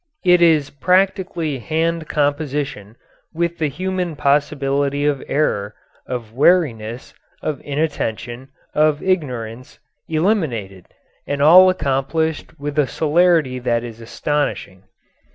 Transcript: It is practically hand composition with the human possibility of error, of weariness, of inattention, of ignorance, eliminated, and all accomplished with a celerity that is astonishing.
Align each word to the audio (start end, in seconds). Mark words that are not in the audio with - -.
It 0.25 0.41
is 0.41 0.71
practically 0.71 1.59
hand 1.59 2.09
composition 2.09 2.95
with 3.35 3.59
the 3.59 3.67
human 3.69 4.15
possibility 4.15 5.05
of 5.05 5.23
error, 5.27 5.75
of 6.07 6.33
weariness, 6.33 7.13
of 7.43 7.61
inattention, 7.63 8.49
of 8.73 9.03
ignorance, 9.03 9.77
eliminated, 10.09 10.87
and 11.27 11.39
all 11.39 11.69
accomplished 11.69 12.59
with 12.59 12.79
a 12.79 12.87
celerity 12.87 13.59
that 13.59 13.83
is 13.83 14.01
astonishing. 14.01 14.85